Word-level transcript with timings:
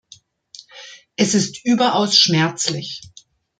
Es 1.15 1.35
ist 1.35 1.63
überaus 1.63 2.17
schmerzlich. 2.17 3.01